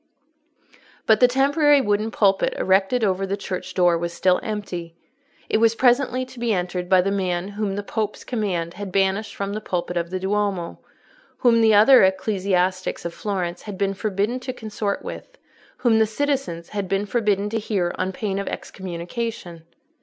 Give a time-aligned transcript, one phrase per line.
[1.05, 4.95] But the temporary wooden pulpit erected over the church door was still empty.
[5.47, 9.35] It was presently to be entered by the man whom the Pope's command had banished
[9.35, 10.79] from the pulpit of the Duomo,
[11.37, 15.37] whom the other ecclesiastics of Florence had been forbidden to consort with,
[15.77, 19.65] whom the citizens had been forbidden to hear on pain of excommunication.